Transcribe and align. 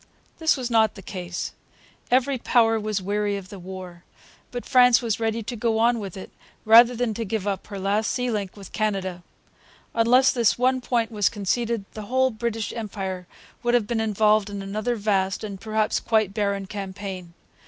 This 0.39 0.57
was 0.57 0.71
not 0.71 0.95
the 0.95 1.03
case. 1.03 1.53
Every 2.09 2.39
power 2.39 2.79
was 2.79 3.03
weary 3.03 3.37
of 3.37 3.49
the 3.49 3.59
war. 3.59 4.03
But 4.49 4.65
France 4.65 4.99
was 4.99 5.19
ready 5.19 5.43
to 5.43 5.55
go 5.55 5.77
on 5.77 5.99
with 5.99 6.17
it 6.17 6.31
rather 6.65 6.95
than 6.95 7.13
give 7.13 7.45
up 7.45 7.67
her 7.67 7.77
last 7.77 8.09
sea 8.09 8.31
link 8.31 8.57
with 8.57 8.71
Canada. 8.71 9.21
Unless 9.93 10.31
this 10.31 10.57
one 10.57 10.81
point 10.81 11.11
was 11.11 11.29
conceded 11.29 11.85
the 11.91 12.01
whole 12.07 12.31
British 12.31 12.73
Empire 12.73 13.27
would 13.61 13.75
have 13.75 13.85
been 13.85 14.01
involved 14.01 14.49
in 14.49 14.63
another 14.63 14.95
vast, 14.95 15.43
and 15.43 15.61
perhaps 15.61 15.99
quite 15.99 16.33
barren, 16.33 16.65
campaign. 16.65 17.35